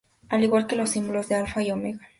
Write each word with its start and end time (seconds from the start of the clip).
Al 0.29 0.43
igual 0.43 0.65
que 0.65 0.75
los 0.75 0.89
símbolos 0.89 1.29
de 1.29 1.35
Alfa 1.35 1.61
y 1.61 1.69
Omega. 1.69 1.99